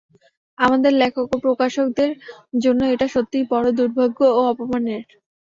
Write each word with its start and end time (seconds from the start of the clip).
আমাদের 0.57 0.91
লেখক 0.93 1.27
ও 1.31 1.45
প্রকাশকদের 1.45 2.11
জন্য 2.61 2.81
এটা 2.93 3.07
সত্যিই 3.07 3.49
বড় 3.51 3.67
দুর্ভাগ্য 3.77 4.19
ও 4.31 4.49
অপমানের। 4.51 5.03